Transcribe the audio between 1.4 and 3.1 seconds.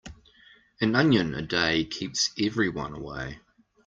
day keeps everyone